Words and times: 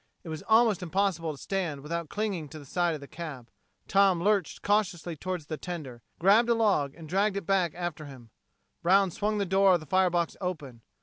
It 0.23 0.29
was 0.29 0.41
almost 0.49 0.81
impossible 0.81 1.31
to 1.33 1.37
stand 1.37 1.81
without 1.81 2.09
clinging 2.09 2.49
to 2.49 2.57
the 2.57 2.65
side 2.65 2.95
of 2.95 3.01
the 3.01 3.07
cab. 3.07 3.51
Tom 3.87 4.19
lurched 4.19 4.63
cautiously 4.63 5.15
toward 5.15 5.41
the 5.41 5.57
tender, 5.57 6.01
grabbed 6.17 6.49
a 6.49 6.55
log 6.55 6.95
and 6.95 7.07
dragged 7.07 7.37
it 7.37 7.45
back 7.45 7.75
after 7.75 8.05
him. 8.05 8.31
Brown 8.81 9.11
swung 9.11 9.37
the 9.37 9.45
door 9.45 9.75
of 9.75 9.79
the 9.79 9.85
fire 9.85 10.09
box 10.09 10.35
open. 10.41 10.81